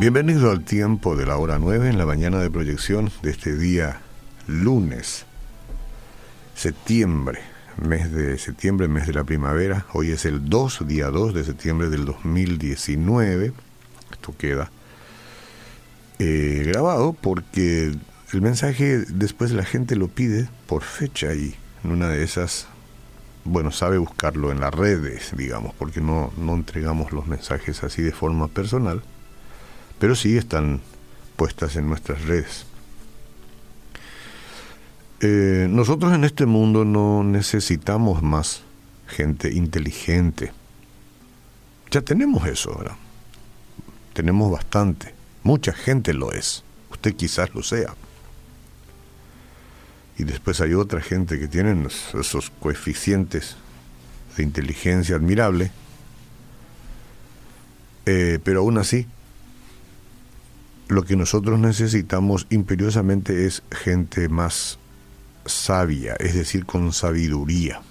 Bienvenido 0.00 0.50
al 0.50 0.64
tiempo 0.64 1.14
de 1.14 1.24
la 1.24 1.36
hora 1.36 1.60
9 1.60 1.88
en 1.88 1.98
la 1.98 2.04
mañana 2.04 2.40
de 2.40 2.50
proyección 2.50 3.12
de 3.22 3.30
este 3.30 3.56
día 3.56 4.00
lunes, 4.48 5.24
septiembre, 6.56 7.38
mes 7.80 8.10
de 8.12 8.36
septiembre, 8.38 8.88
mes 8.88 9.06
de 9.06 9.12
la 9.12 9.22
primavera. 9.22 9.86
Hoy 9.92 10.10
es 10.10 10.24
el 10.24 10.50
2, 10.50 10.88
día 10.88 11.10
2 11.10 11.32
de 11.32 11.44
septiembre 11.44 11.90
del 11.90 12.06
2019. 12.06 13.52
Esto 14.10 14.34
queda 14.36 14.68
eh, 16.18 16.64
grabado 16.66 17.12
porque 17.12 17.94
el 18.32 18.42
mensaje 18.42 18.98
después 19.08 19.52
la 19.52 19.64
gente 19.64 19.94
lo 19.94 20.08
pide 20.08 20.48
por 20.66 20.82
fecha 20.82 21.32
y 21.34 21.54
en 21.84 21.92
una 21.92 22.08
de 22.08 22.24
esas, 22.24 22.66
bueno, 23.44 23.70
sabe 23.70 23.98
buscarlo 23.98 24.50
en 24.50 24.58
las 24.58 24.74
redes, 24.74 25.34
digamos, 25.36 25.72
porque 25.78 26.00
no, 26.00 26.32
no 26.36 26.54
entregamos 26.54 27.12
los 27.12 27.28
mensajes 27.28 27.84
así 27.84 28.02
de 28.02 28.12
forma 28.12 28.48
personal 28.48 29.04
pero 30.04 30.14
sí 30.14 30.36
están 30.36 30.82
puestas 31.34 31.76
en 31.76 31.88
nuestras 31.88 32.20
redes. 32.26 32.66
Eh, 35.20 35.66
nosotros 35.70 36.12
en 36.12 36.24
este 36.24 36.44
mundo 36.44 36.84
no 36.84 37.24
necesitamos 37.24 38.22
más 38.22 38.64
gente 39.06 39.50
inteligente. 39.50 40.52
Ya 41.90 42.02
tenemos 42.02 42.46
eso 42.46 42.74
ahora. 42.74 42.98
Tenemos 44.12 44.52
bastante. 44.52 45.14
Mucha 45.42 45.72
gente 45.72 46.12
lo 46.12 46.32
es. 46.32 46.64
Usted 46.90 47.16
quizás 47.16 47.54
lo 47.54 47.62
sea. 47.62 47.94
Y 50.18 50.24
después 50.24 50.60
hay 50.60 50.74
otra 50.74 51.00
gente 51.00 51.38
que 51.38 51.48
tienen 51.48 51.86
esos 51.86 52.50
coeficientes 52.60 53.56
de 54.36 54.42
inteligencia 54.42 55.16
admirable. 55.16 55.72
Eh, 58.04 58.38
pero 58.44 58.60
aún 58.60 58.76
así 58.76 59.06
lo 60.88 61.04
que 61.04 61.16
nosotros 61.16 61.58
necesitamos 61.58 62.46
imperiosamente 62.50 63.46
es 63.46 63.62
gente 63.70 64.28
más 64.28 64.78
sabia, 65.46 66.14
es 66.14 66.34
decir, 66.34 66.66
con 66.66 66.92
sabiduría. 66.92 67.82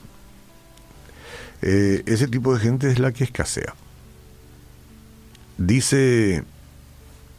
Eh, 1.62 2.04
ese 2.06 2.28
tipo 2.28 2.54
de 2.54 2.60
gente 2.60 2.92
es 2.92 3.00
la 3.00 3.12
que 3.12 3.24
escasea. 3.24 3.74
Dice 5.58 6.44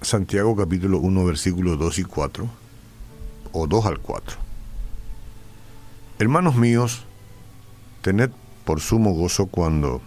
Santiago 0.01 0.57
capítulo 0.57 0.99
1 0.99 1.25
versículos 1.25 1.79
2 1.79 1.99
y 1.99 2.05
4, 2.05 2.49
o 3.53 3.67
2 3.67 3.87
al 3.87 3.99
4. 4.01 4.39
Hermanos 6.19 6.57
míos, 6.57 7.05
tened 8.03 8.31
por 8.65 8.81
sumo 8.81 9.13
gozo 9.13 9.47
cuando 9.47 10.01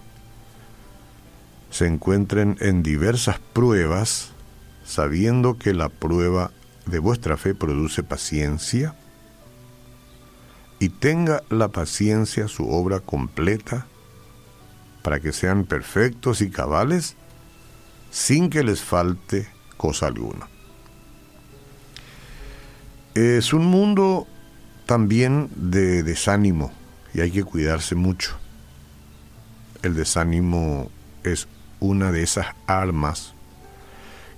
se 1.70 1.86
encuentren 1.86 2.58
en 2.59 2.82
diversas 2.82 3.39
pruebas, 3.54 4.32
sabiendo 4.88 5.58
que 5.58 5.74
la 5.74 5.90
prueba 5.90 6.52
de 6.86 7.00
vuestra 7.00 7.36
fe 7.36 7.54
produce 7.54 8.04
paciencia, 8.04 8.96
y 10.80 10.90
tenga 10.90 11.44
la 11.50 11.68
paciencia 11.68 12.48
su 12.48 12.70
obra 12.70 13.02
completa, 13.02 13.86
para 15.04 15.20
que 15.20 15.34
sean 15.34 15.66
perfectos 15.66 16.42
y 16.42 16.50
cabales, 16.50 17.16
sin 18.12 18.50
que 18.50 18.64
les 18.64 18.82
falte 18.82 19.48
cosa 19.76 20.08
alguna. 20.08 20.48
Es 23.14 23.54
un 23.54 23.66
mundo 23.66 24.28
también 24.86 25.50
de 25.56 26.04
desánimo 26.04 26.72
y 27.14 27.22
hay 27.22 27.32
que 27.32 27.44
cuidarse 27.44 27.96
mucho. 27.96 28.38
El 29.82 29.96
desánimo 29.96 30.90
es 31.24 31.48
una 31.80 32.12
de 32.12 32.24
esas 32.24 32.48
armas 32.68 33.34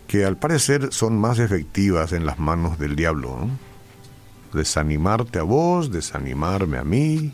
que 0.09 0.25
al 0.25 0.37
parecer 0.37 0.91
son 0.91 1.19
más 1.19 1.37
efectivas 1.37 2.13
en 2.13 2.25
las 2.25 2.39
manos 2.39 2.79
del 2.79 2.95
diablo. 2.95 3.47
Desanimarte 4.53 5.37
a 5.37 5.43
vos, 5.43 5.91
desanimarme 5.91 6.79
a 6.79 6.83
mí, 6.83 7.31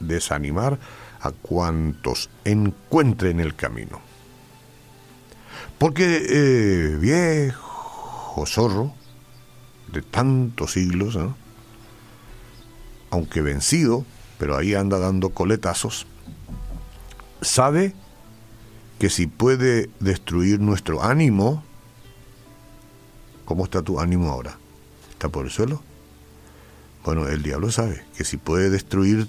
desanimar 0.00 0.80
a 1.20 1.30
cuantos 1.30 2.30
encuentren 2.44 3.38
el 3.38 3.54
camino. 3.54 4.00
Porque 5.78 6.26
eh, 6.28 6.96
viejo 7.00 8.44
zorro 8.44 8.92
de 9.92 10.02
tantos 10.02 10.72
siglos, 10.72 11.16
aunque 13.10 13.40
vencido, 13.40 14.04
pero 14.36 14.56
ahí 14.56 14.74
anda 14.74 14.98
dando 14.98 15.30
coletazos, 15.30 16.08
sabe 17.40 17.94
que 18.98 19.10
si 19.10 19.28
puede 19.28 19.90
destruir 20.00 20.58
nuestro 20.58 21.04
ánimo, 21.04 21.62
¿Cómo 23.44 23.64
está 23.64 23.82
tu 23.82 24.00
ánimo 24.00 24.30
ahora? 24.30 24.56
¿Está 25.10 25.28
por 25.28 25.44
el 25.44 25.50
suelo? 25.50 25.82
Bueno, 27.04 27.28
el 27.28 27.42
diablo 27.42 27.70
sabe 27.70 28.04
que 28.16 28.24
si 28.24 28.38
puede 28.38 28.70
destruir 28.70 29.28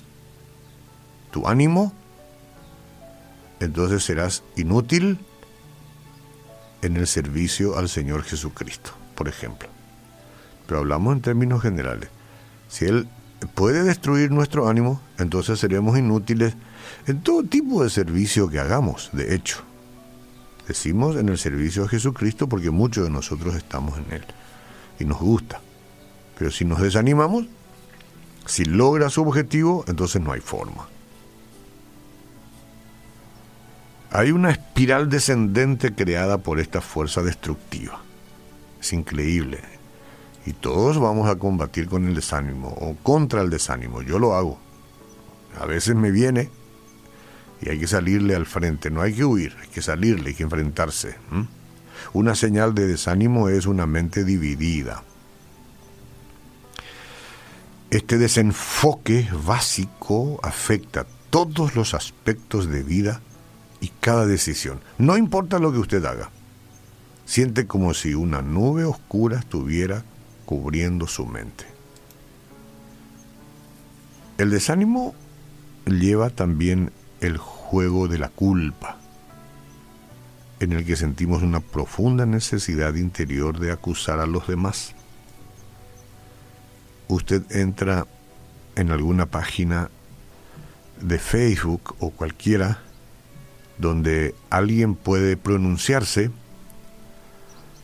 tu 1.31 1.48
ánimo, 1.48 1.92
entonces 3.59 4.03
serás 4.03 4.44
inútil 4.56 5.20
en 6.81 6.96
el 6.96 7.08
servicio 7.08 7.78
al 7.78 7.90
Señor 7.90 8.24
Jesucristo, 8.24 8.92
por 9.16 9.28
ejemplo. 9.28 9.68
Pero 10.68 10.80
hablamos 10.80 11.16
en 11.16 11.22
términos 11.22 11.62
generales. 11.62 12.09
Si 12.70 12.86
Él 12.86 13.08
puede 13.53 13.84
destruir 13.84 14.32
nuestro 14.32 14.70
ánimo, 14.70 15.02
entonces 15.18 15.59
seremos 15.59 15.97
inútiles 15.97 16.56
en 17.08 17.22
todo 17.22 17.44
tipo 17.44 17.84
de 17.84 17.90
servicio 17.90 18.50
que 18.50 18.59
hagamos, 18.59 19.09
de 19.12 19.36
hecho. 19.36 19.64
Decimos 20.68 21.16
en 21.16 21.30
el 21.30 21.38
servicio 21.38 21.84
a 21.84 21.88
Jesucristo 21.88 22.50
porque 22.50 22.72
muchos 22.72 23.03
de 23.03 23.09
nosotros 23.09 23.56
estamos 23.56 23.98
en 23.98 24.14
Él 24.14 24.26
y 25.00 25.06
nos 25.06 25.20
gusta. 25.20 25.62
Pero 26.38 26.52
si 26.52 26.66
nos 26.66 26.81
desanimamos, 26.81 27.46
si 28.46 28.66
logra 28.66 29.09
su 29.09 29.22
objetivo, 29.22 29.86
entonces 29.88 30.22
no 30.22 30.31
hay 30.31 30.42
forma. 30.42 30.88
Hay 34.12 34.31
una 34.31 34.52
espiral 34.52 35.09
descendente 35.09 35.94
creada 35.94 36.38
por 36.38 36.59
esta 36.59 36.82
fuerza 36.82 37.22
destructiva. 37.22 38.02
Es 38.80 38.94
increíble. 38.94 39.59
Y 40.46 40.53
todos 40.53 41.00
vamos 41.00 41.30
a 41.30 41.38
combatir 41.38 41.88
con 41.88 42.08
el 42.08 42.16
desánimo 42.16 42.70
o 42.70 42.96
contra 43.02 43.42
el 43.42 43.50
desánimo. 43.50 44.02
Yo 44.02 44.20
lo 44.20 44.36
hago. 44.36 44.59
A 45.59 45.66
veces 45.66 45.96
me 45.96 46.12
viene 46.12 46.50
y 47.61 47.69
hay 47.69 47.79
que 47.79 47.88
salirle 47.88 48.35
al 48.35 48.45
frente, 48.45 48.89
no 48.89 49.01
hay 49.01 49.13
que 49.13 49.25
huir, 49.25 49.55
hay 49.61 49.67
que 49.69 49.81
salirle, 49.81 50.29
hay 50.29 50.35
que 50.35 50.43
enfrentarse. 50.43 51.16
Una 52.13 52.35
señal 52.35 52.75
de 52.75 52.88
desánimo 52.88 53.49
es 53.49 53.66
una 53.66 53.85
mente 53.85 54.23
dividida. 54.23 55.03
Este 57.89 58.17
desenfoque 58.17 59.27
básico 59.45 60.39
afecta 60.43 61.05
todos 61.29 61.75
los 61.75 61.93
aspectos 61.93 62.69
de 62.69 62.83
vida 62.83 63.21
y 63.79 63.89
cada 63.99 64.25
decisión. 64.25 64.81
No 64.97 65.17
importa 65.17 65.59
lo 65.59 65.72
que 65.72 65.79
usted 65.79 66.03
haga. 66.05 66.29
Siente 67.25 67.67
como 67.67 67.93
si 67.93 68.13
una 68.13 68.41
nube 68.41 68.83
oscura 68.83 69.39
estuviera 69.39 70.03
cubriendo 70.45 71.07
su 71.07 71.25
mente. 71.25 71.66
El 74.37 74.49
desánimo 74.49 75.16
lleva 75.85 76.29
también 76.29 76.91
el 77.22 77.38
juego 77.38 78.08
de 78.08 78.20
la 78.20 78.30
culpa, 78.30 78.98
en 80.59 80.74
el 80.74 80.86
que 80.86 80.96
sentimos 80.96 81.44
una 81.44 81.59
profunda 81.59 82.26
necesidad 82.26 82.96
interior 82.96 83.59
de 83.59 83.72
acusar 83.72 84.20
a 84.20 84.26
los 84.26 84.48
demás. 84.48 84.94
Usted 87.08 87.44
entra 87.52 88.08
en 88.76 88.92
alguna 88.92 89.26
página 89.26 89.90
de 91.02 91.20
Facebook 91.20 91.96
o 92.00 92.09
cualquiera 92.09 92.80
donde 93.78 94.34
alguien 94.50 94.96
puede 94.96 95.38
pronunciarse, 95.38 96.32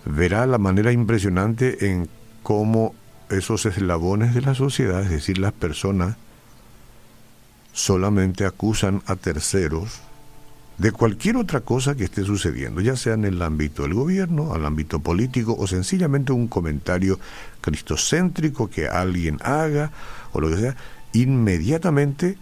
verá 0.05 0.45
la 0.45 0.57
manera 0.57 0.91
impresionante 0.91 1.89
en 1.89 2.09
cómo 2.43 2.95
esos 3.29 3.65
eslabones 3.65 4.33
de 4.33 4.41
la 4.41 4.55
sociedad, 4.55 5.01
es 5.01 5.09
decir, 5.09 5.37
las 5.37 5.53
personas, 5.53 6.17
solamente 7.73 8.45
acusan 8.45 9.01
a 9.05 9.15
terceros 9.15 10.01
de 10.77 10.91
cualquier 10.91 11.37
otra 11.37 11.61
cosa 11.61 11.95
que 11.95 12.05
esté 12.05 12.23
sucediendo, 12.23 12.81
ya 12.81 12.95
sea 12.95 13.13
en 13.13 13.25
el 13.25 13.41
ámbito 13.41 13.83
del 13.83 13.93
gobierno, 13.93 14.53
al 14.53 14.65
ámbito 14.65 14.99
político 14.99 15.55
o 15.57 15.67
sencillamente 15.67 16.31
un 16.31 16.47
comentario 16.47 17.19
cristocéntrico 17.61 18.67
que 18.67 18.87
alguien 18.87 19.37
haga 19.43 19.91
o 20.31 20.41
lo 20.41 20.49
que 20.49 20.57
sea, 20.57 20.75
inmediatamente 21.13 22.37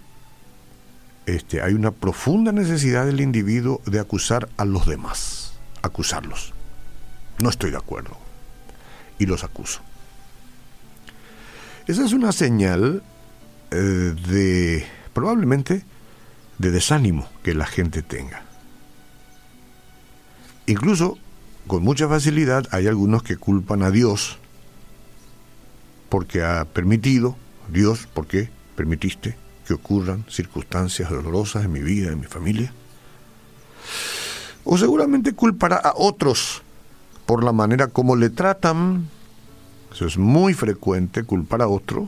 este, 1.25 1.61
hay 1.61 1.73
una 1.73 1.91
profunda 1.91 2.51
necesidad 2.51 3.05
del 3.05 3.19
individuo 3.19 3.81
de 3.85 3.99
acusar 3.99 4.47
a 4.55 4.63
los 4.63 4.87
demás, 4.87 5.53
acusarlos. 5.81 6.53
No 7.39 7.49
estoy 7.49 7.71
de 7.71 7.77
acuerdo 7.77 8.17
y 9.17 9.25
los 9.25 9.43
acuso. 9.43 9.81
Esa 11.87 12.05
es 12.05 12.13
una 12.13 12.31
señal 12.31 13.03
eh, 13.71 13.75
de 13.75 14.87
probablemente 15.19 15.83
de 16.59 16.71
desánimo 16.71 17.27
que 17.43 17.53
la 17.53 17.65
gente 17.65 18.01
tenga. 18.01 18.41
Incluso 20.65 21.17
con 21.67 21.83
mucha 21.83 22.07
facilidad 22.07 22.65
hay 22.71 22.87
algunos 22.87 23.21
que 23.21 23.35
culpan 23.35 23.83
a 23.83 23.91
Dios 23.91 24.37
porque 26.07 26.41
ha 26.41 26.63
permitido, 26.63 27.35
Dios, 27.69 28.07
¿por 28.13 28.27
qué 28.27 28.49
permitiste 28.77 29.35
que 29.67 29.73
ocurran 29.73 30.23
circunstancias 30.29 31.09
dolorosas 31.09 31.65
en 31.65 31.73
mi 31.73 31.81
vida, 31.81 32.13
en 32.13 32.21
mi 32.21 32.27
familia? 32.27 32.71
O 34.63 34.77
seguramente 34.77 35.33
culpará 35.33 35.75
a 35.75 35.91
otros 35.97 36.61
por 37.25 37.43
la 37.43 37.51
manera 37.51 37.87
como 37.87 38.15
le 38.15 38.29
tratan. 38.29 39.09
Eso 39.93 40.05
es 40.05 40.17
muy 40.17 40.53
frecuente, 40.53 41.23
culpar 41.23 41.61
a 41.61 41.67
otro. 41.67 42.07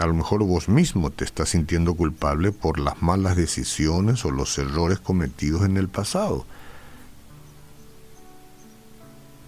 A 0.00 0.06
lo 0.06 0.14
mejor 0.14 0.42
vos 0.44 0.70
mismo 0.70 1.10
te 1.10 1.26
estás 1.26 1.50
sintiendo 1.50 1.94
culpable 1.94 2.52
por 2.52 2.80
las 2.80 3.02
malas 3.02 3.36
decisiones 3.36 4.24
o 4.24 4.30
los 4.30 4.56
errores 4.56 4.98
cometidos 4.98 5.62
en 5.64 5.76
el 5.76 5.88
pasado. 5.88 6.46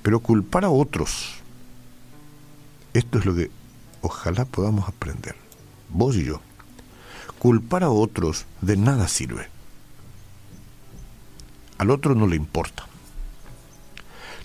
Pero 0.03 0.21
culpar 0.21 0.67
a 0.67 0.69
otros, 0.69 1.37
esto 2.93 3.19
es 3.19 3.25
lo 3.25 3.35
que 3.35 3.51
ojalá 4.03 4.45
podamos 4.45 4.87
aprender, 4.87 5.37
vos 5.89 6.17
y 6.17 6.25
yo. 6.25 6.43
Culpar 7.39 7.83
a 7.83 7.89
otros 7.89 8.45
de 8.61 8.77
nada 8.77 9.09
sirve. 9.09 9.49
Al 11.79 11.89
otro 11.89 12.15
no 12.15 12.27
le 12.27 12.37
importa. 12.37 12.92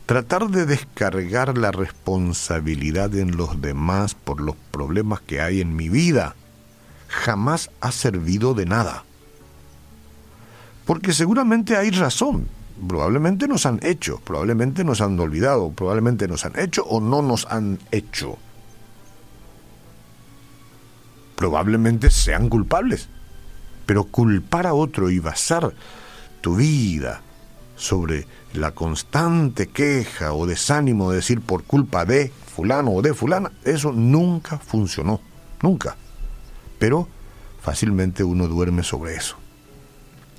Tratar 0.08 0.48
de 0.48 0.66
descargar 0.66 1.58
la 1.58 1.74
responsabilidad 1.74 3.14
en 3.14 3.36
los 3.36 3.62
demás 3.62 4.16
por 4.16 4.40
los 4.40 4.56
problemas 4.72 5.20
que 5.20 5.42
hay 5.42 5.60
en 5.60 5.76
mi 5.76 5.90
vida 5.90 6.34
jamás 7.10 7.70
ha 7.82 7.92
servido 7.92 8.54
de 8.54 8.66
nada. 8.66 9.04
Porque 10.86 11.12
seguramente 11.12 11.76
hay 11.76 11.90
razón. 11.90 12.48
Probablemente 12.88 13.50
nos 13.50 13.66
han 13.66 13.82
hecho, 13.84 14.22
probablemente 14.24 14.86
nos 14.86 15.02
han 15.02 15.20
olvidado, 15.20 15.72
probablemente 15.72 16.30
nos 16.30 16.46
han 16.46 16.58
hecho 16.58 16.86
o 16.86 17.02
no 17.02 17.22
nos 17.22 17.46
han 17.48 17.78
hecho. 17.92 18.38
Probablemente 21.36 22.12
sean 22.12 22.48
culpables. 22.48 23.10
Pero 23.86 24.06
culpar 24.06 24.68
a 24.68 24.74
otro 24.74 25.10
y 25.10 25.20
basar 25.20 25.74
tu 26.40 26.56
vida 26.56 27.24
sobre 27.78 28.28
la 28.54 28.72
constante 28.72 29.68
queja 29.68 30.34
o 30.34 30.46
desánimo 30.46 31.12
de 31.12 31.18
decir 31.18 31.40
por 31.42 31.64
culpa 31.64 32.04
de 32.04 32.30
fulano 32.30 32.92
o 32.92 33.02
de 33.02 33.14
fulana, 33.14 33.52
eso 33.64 33.94
nunca 33.94 34.58
funcionó, 34.58 35.22
nunca. 35.62 35.96
Pero 36.80 37.08
fácilmente 37.62 38.24
uno 38.24 38.48
duerme 38.48 38.84
sobre 38.84 39.16
eso 39.16 39.38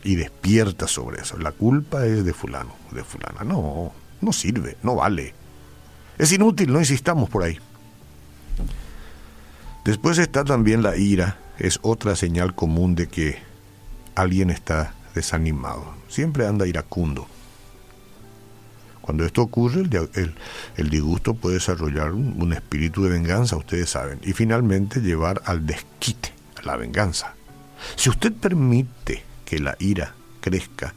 y 0.02 0.16
despierta 0.16 0.86
sobre 0.86 1.22
eso. 1.22 1.38
La 1.38 1.52
culpa 1.52 2.04
es 2.04 2.24
de 2.24 2.34
fulano, 2.34 2.74
de 2.90 3.04
fulana. 3.04 3.44
No, 3.44 3.92
no 4.20 4.32
sirve, 4.32 4.76
no 4.82 4.96
vale. 4.96 5.34
Es 6.18 6.32
inútil, 6.32 6.72
no 6.72 6.80
insistamos 6.80 7.30
por 7.30 7.44
ahí. 7.44 7.58
Después 9.84 10.18
está 10.18 10.44
también 10.44 10.82
la 10.82 10.96
ira, 10.96 11.38
es 11.58 11.78
otra 11.82 12.16
señal 12.16 12.54
común 12.54 12.94
de 12.94 13.06
que 13.06 13.38
alguien 14.14 14.50
está 14.50 14.92
desanimado. 15.18 15.84
Siempre 16.08 16.46
anda 16.46 16.66
iracundo. 16.66 17.26
Cuando 19.00 19.24
esto 19.24 19.42
ocurre, 19.42 19.88
el, 20.76 20.90
disgusto 20.90 21.34
puede 21.34 21.54
desarrollar 21.54 22.12
un, 22.12 22.52
espíritu 22.52 23.04
de 23.04 23.10
venganza, 23.10 23.56
ustedes 23.56 23.88
saben, 23.90 24.20
y 24.22 24.34
finalmente 24.34 25.00
llevar 25.00 25.40
al 25.46 25.64
desquite, 25.66 26.30
a 26.56 26.66
la 26.66 26.76
venganza. 26.76 27.34
Si 27.96 28.10
usted 28.10 28.32
permite 28.32 29.24
que 29.46 29.60
la 29.60 29.76
ira 29.78 30.14
crezca, 30.42 30.92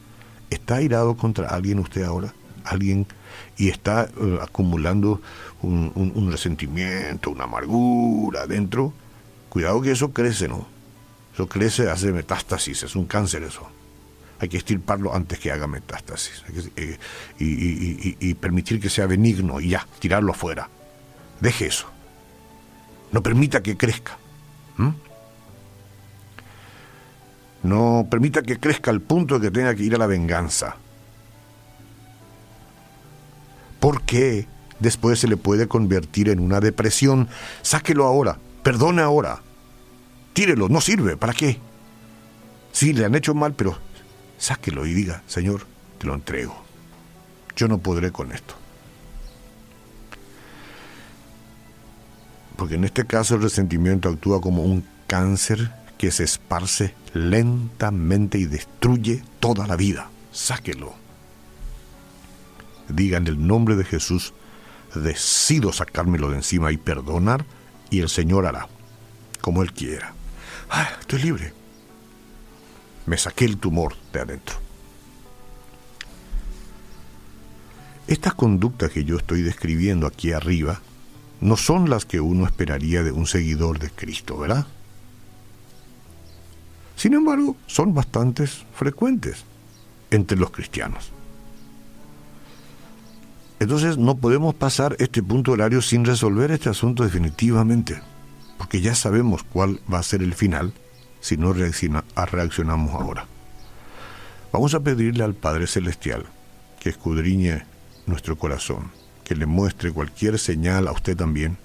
¿está 0.50 0.76
airado 0.76 1.16
contra 1.16 1.48
alguien 1.48 1.80
usted 1.80 2.04
ahora? 2.04 2.34
¿Alguien 2.66 3.08
y 3.58 3.70
está 3.70 4.10
eh, 4.22 4.40
acumulando 4.42 5.22
un, 5.62 5.94
un, 5.96 6.32
resentimiento, 6.32 7.32
una 7.32 7.46
amargura 7.46 8.46
dentro? 8.46 8.94
Cuidado 9.48 9.82
que 9.82 9.92
eso 9.92 10.12
crece, 10.12 10.50
¿no? 10.50 10.68
Eso 11.34 11.48
crece, 11.48 11.90
hace 11.90 12.12
metástasis, 12.12 12.84
es 12.84 12.96
un 12.98 13.06
cáncer 13.06 13.44
eso 13.44 13.70
hay 14.42 14.50
que 14.50 14.58
estirparlo 14.58 15.14
antes 15.14 15.38
que 15.38 15.52
haga 15.52 15.68
metástasis 15.68 16.44
eh, 16.76 16.98
y, 17.38 18.34
permitir 18.34 18.80
que 18.82 18.90
sea 18.90 19.06
benigno 19.06 19.62
y 19.62 19.70
ya, 19.70 19.88
tirarlo 20.00 20.32
afuera. 20.32 20.68
Deje 21.40 21.68
eso. 21.68 21.86
No 23.12 23.22
permita 23.22 23.62
que 23.62 23.78
crezca. 23.78 24.18
No 27.62 28.08
permita 28.10 28.42
que 28.42 28.58
crezca 28.58 28.90
al 28.90 29.02
punto 29.02 29.38
de 29.38 29.48
que 29.48 29.52
tenga 29.52 29.76
que 29.76 29.84
ir 29.84 29.94
a 29.94 30.00
la 30.00 30.08
venganza. 30.08 30.76
Porque 33.80 34.48
después 34.80 35.20
se 35.20 35.28
le 35.28 35.38
puede 35.38 35.68
convertir 35.68 36.30
en 36.30 36.40
una 36.40 36.60
depresión. 36.60 37.30
Sáquelo 37.62 38.06
ahora, 38.06 38.40
perdone 38.64 39.04
ahora. 39.04 39.44
Tírelo, 40.34 40.68
no 40.68 40.82
sirve, 40.82 41.16
¿para 41.16 41.34
qué? 41.34 41.60
Sí, 42.72 42.94
le 42.94 43.06
han 43.06 43.14
hecho 43.14 43.36
mal, 43.36 43.54
pero 43.54 43.78
sáquelo 44.42 44.88
y 44.88 44.94
diga, 44.94 45.22
Señor, 45.28 45.68
te 46.00 46.08
lo 46.08 46.16
entrego. 46.16 46.56
Yo 47.56 47.68
no 47.68 47.78
podré 47.78 48.12
con 48.12 48.32
esto. 48.32 48.56
Porque 52.58 52.76
en 52.76 52.84
este 52.84 53.06
caso 53.06 53.36
el 53.36 53.44
resentimiento 53.44 54.10
actúa 54.10 54.42
como 54.42 54.64
un 54.64 54.84
cáncer 55.06 55.72
que 55.98 56.12
se 56.12 56.24
esparce 56.24 56.96
lentamente 57.14 58.40
y 58.40 58.46
destruye 58.46 59.24
toda 59.40 59.68
la 59.68 59.76
vida. 59.76 60.10
Sáquelo. 60.32 60.96
Diga 62.90 63.20
en 63.20 63.28
el 63.28 63.46
nombre 63.46 63.76
de 63.76 63.84
Jesús, 63.84 64.34
decido 64.96 65.72
sacármelo 65.72 66.30
de 66.30 66.38
encima 66.38 66.72
y 66.72 66.78
perdonar, 66.78 67.46
y 67.92 68.00
el 68.00 68.10
Señor 68.10 68.48
hará 68.48 68.68
como 69.40 69.62
Él 69.62 69.72
quiera. 69.72 70.14
Ah, 70.70 70.90
estoy 71.00 71.22
libre 71.22 71.61
me 73.12 73.18
saqué 73.18 73.44
el 73.44 73.58
tumor 73.58 73.94
de 74.14 74.22
adentro. 74.22 74.56
Estas 78.08 78.34
conductas 78.36 78.90
que 78.90 79.04
yo 79.04 79.18
estoy 79.18 79.42
describiendo 79.42 80.08
aquí 80.08 80.32
arriba 80.32 80.80
no 81.42 81.58
son 81.58 81.90
las 81.90 82.06
que 82.06 82.22
uno 82.22 82.46
esperaría 82.46 83.04
de 83.04 83.12
un 83.12 83.28
seguidor 83.28 83.80
de 83.80 83.90
Cristo, 83.90 84.38
¿verdad? 84.38 84.66
Sin 86.96 87.14
embargo, 87.14 87.58
son 87.68 87.94
bastante 87.94 88.48
frecuentes 88.48 89.44
entre 90.10 90.38
los 90.38 90.52
cristianos. 90.52 91.12
Entonces 93.60 93.98
no 93.98 94.16
podemos 94.16 94.56
pasar 94.56 94.96
este 95.00 95.22
punto 95.22 95.52
horario 95.52 95.82
sin 95.82 96.06
resolver 96.06 96.50
este 96.52 96.70
asunto 96.70 97.04
definitivamente, 97.04 98.02
porque 98.58 98.80
ya 98.80 98.96
sabemos 98.96 99.44
cuál 99.44 99.82
va 99.94 100.00
a 100.00 100.04
ser 100.04 100.24
el 100.24 100.34
final 100.34 100.72
si 101.22 101.38
no 101.38 101.54
reaccionamos 101.54 102.94
ahora. 102.94 103.26
Vamos 104.52 104.74
a 104.74 104.82
pedirle 104.82 105.24
al 105.24 105.34
Padre 105.34 105.66
Celestial 105.68 106.26
que 106.80 106.90
escudriñe 106.90 107.64
nuestro 108.06 108.38
corazón, 108.38 108.92
que 109.24 109.36
le 109.36 109.46
muestre 109.46 109.94
cualquier 109.94 110.38
señal 110.40 110.88
a 110.88 110.92
usted 110.92 111.16
también 111.16 111.58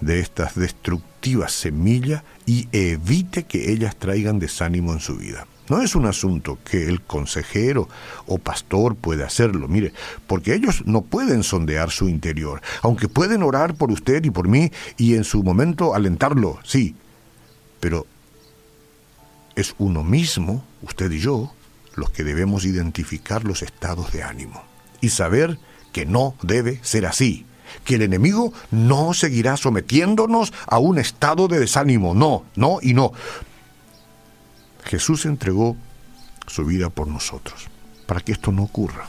de 0.00 0.20
estas 0.20 0.54
destructivas 0.54 1.52
semillas 1.52 2.22
y 2.46 2.68
evite 2.72 3.44
que 3.44 3.72
ellas 3.72 3.96
traigan 3.96 4.38
desánimo 4.38 4.92
en 4.92 5.00
su 5.00 5.16
vida. 5.16 5.46
No 5.68 5.82
es 5.82 5.96
un 5.96 6.06
asunto 6.06 6.58
que 6.64 6.86
el 6.86 7.02
consejero 7.02 7.88
o 8.26 8.38
pastor 8.38 8.94
puede 8.94 9.24
hacerlo, 9.24 9.66
mire, 9.66 9.92
porque 10.26 10.54
ellos 10.54 10.84
no 10.86 11.02
pueden 11.02 11.42
sondear 11.42 11.90
su 11.90 12.08
interior, 12.08 12.62
aunque 12.82 13.08
pueden 13.08 13.42
orar 13.42 13.74
por 13.74 13.90
usted 13.90 14.24
y 14.24 14.30
por 14.30 14.48
mí 14.48 14.70
y 14.96 15.14
en 15.14 15.24
su 15.24 15.42
momento 15.42 15.94
alentarlo, 15.94 16.60
sí, 16.62 16.94
pero 17.80 18.06
es 19.56 19.74
uno 19.78 20.04
mismo, 20.04 20.62
usted 20.82 21.10
y 21.10 21.18
yo, 21.18 21.52
los 21.96 22.10
que 22.10 22.24
debemos 22.24 22.64
identificar 22.64 23.44
los 23.44 23.62
estados 23.62 24.12
de 24.12 24.22
ánimo 24.22 24.62
y 25.00 25.08
saber 25.08 25.58
que 25.92 26.04
no 26.04 26.34
debe 26.42 26.78
ser 26.82 27.06
así, 27.06 27.46
que 27.84 27.94
el 27.96 28.02
enemigo 28.02 28.52
no 28.70 29.14
seguirá 29.14 29.56
sometiéndonos 29.56 30.52
a 30.66 30.78
un 30.78 30.98
estado 30.98 31.48
de 31.48 31.58
desánimo, 31.58 32.14
no, 32.14 32.44
no 32.54 32.78
y 32.82 32.92
no. 32.92 33.12
Jesús 34.84 35.24
entregó 35.24 35.76
su 36.46 36.64
vida 36.66 36.90
por 36.90 37.08
nosotros, 37.08 37.68
para 38.06 38.20
que 38.20 38.32
esto 38.32 38.52
no 38.52 38.62
ocurra, 38.62 39.08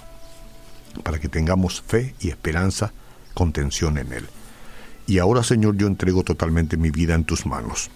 para 1.04 1.20
que 1.20 1.28
tengamos 1.28 1.82
fe 1.82 2.16
y 2.22 2.30
esperanza, 2.30 2.94
contención 3.34 3.98
en 3.98 4.14
Él. 4.14 4.28
Y 5.08 5.20
ahora, 5.20 5.44
Señor, 5.44 5.76
yo 5.76 5.88
entrego 5.88 6.24
totalmente 6.24 6.78
mi 6.78 6.90
vida 6.90 7.16
en 7.16 7.26
tus 7.26 7.46
manos 7.46 7.92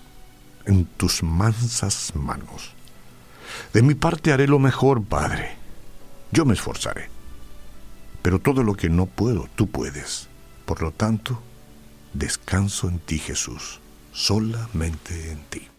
en 0.65 0.85
tus 0.85 1.23
mansas 1.23 2.13
manos. 2.15 2.73
De 3.73 3.81
mi 3.81 3.95
parte 3.95 4.31
haré 4.31 4.47
lo 4.47 4.59
mejor, 4.59 5.03
Padre. 5.03 5.55
Yo 6.31 6.45
me 6.45 6.53
esforzaré. 6.53 7.09
Pero 8.21 8.39
todo 8.39 8.63
lo 8.63 8.75
que 8.75 8.89
no 8.89 9.05
puedo, 9.05 9.49
tú 9.55 9.67
puedes. 9.67 10.27
Por 10.65 10.81
lo 10.81 10.91
tanto, 10.91 11.41
descanso 12.13 12.87
en 12.87 12.99
ti, 12.99 13.19
Jesús, 13.19 13.79
solamente 14.11 15.31
en 15.31 15.43
ti. 15.45 15.70